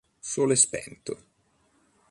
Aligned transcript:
Sole 0.19 0.55
spento 0.55 1.13